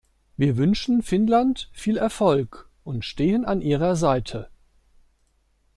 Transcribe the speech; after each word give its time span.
Wir 0.35 0.57
wünschen 0.57 1.03
Finnland 1.03 1.69
viel 1.73 1.95
Erfolg 1.97 2.67
und 2.83 3.05
stehen 3.05 3.45
an 3.45 3.61
Ihrer 3.61 3.95
Seite! 3.95 4.49